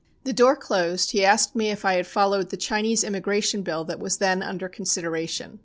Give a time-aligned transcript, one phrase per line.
[0.23, 3.99] "The door closed, he asked me if I had followed the Chinese Immigration Bill that
[3.99, 5.59] was then under consideration.